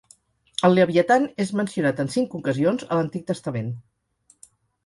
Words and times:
El 0.69 0.77
Leviatan 0.77 1.27
és 1.45 1.51
mencionat 1.59 2.01
en 2.05 2.11
cinc 2.15 2.35
ocasions 2.39 2.87
a 2.89 2.99
l'Antic 3.01 3.29
Testament. 3.29 3.73